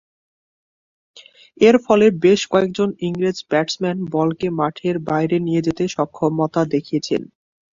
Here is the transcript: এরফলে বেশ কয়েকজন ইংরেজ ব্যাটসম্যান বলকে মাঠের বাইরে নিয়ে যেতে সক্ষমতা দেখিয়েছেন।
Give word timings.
এরফলে 1.57 2.05
বেশ 2.23 2.41
কয়েকজন 2.51 2.89
ইংরেজ 3.07 3.37
ব্যাটসম্যান 3.49 3.97
বলকে 4.15 4.47
মাঠের 4.59 4.95
বাইরে 5.09 5.37
নিয়ে 5.39 5.65
যেতে 5.67 5.83
সক্ষমতা 5.95 6.61
দেখিয়েছেন। 6.73 7.21